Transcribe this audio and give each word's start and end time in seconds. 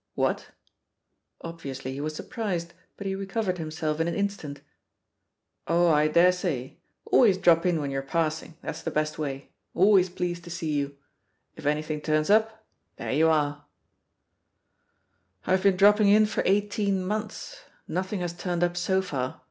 "What?" 0.15 0.49
Obviously 1.41 1.93
he 1.93 2.01
was 2.01 2.15
surprised, 2.15 2.73
but 2.97 3.05
he 3.05 3.13
recovered 3.13 3.59
himself 3.59 3.99
in 3.99 4.07
an 4.07 4.15
instant. 4.15 4.61
"Oh, 5.67 5.89
I 5.91 6.07
dare 6.07 6.31
say. 6.31 6.79
Always 7.05 7.37
drop 7.37 7.67
in 7.67 7.79
when 7.79 7.91
you're 7.91 8.01
passing, 8.01 8.57
that's 8.63 8.81
the 8.81 8.89
best 8.89 9.19
way— 9.19 9.51
always 9.75 10.09
pleased 10.09 10.43
to 10.45 10.49
see 10.49 10.71
you. 10.73 10.97
If 11.55 11.67
anything 11.67 12.01
turns 12.01 12.31
up, 12.31 12.65
there 12.95 13.11
you 13.11 13.29
are 13.29 13.63
I" 15.45 15.53
"I've 15.53 15.61
been 15.61 15.77
dropping 15.77 16.07
in 16.09 16.25
for 16.25 16.41
eighteen 16.47 17.05
months, 17.05 17.61
SSTothing 17.87 18.19
has 18.21 18.33
turned 18.33 18.63
up 18.63 18.75
so 18.77 19.03
far. 19.03 19.39